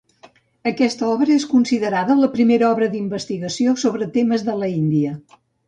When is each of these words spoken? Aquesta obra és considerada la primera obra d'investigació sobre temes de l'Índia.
Aquesta 0.69 1.09
obra 1.15 1.35
és 1.41 1.45
considerada 1.51 2.17
la 2.23 2.31
primera 2.37 2.69
obra 2.71 2.89
d'investigació 2.95 3.77
sobre 3.85 4.11
temes 4.19 4.51
de 4.51 4.59
l'Índia. 4.65 5.17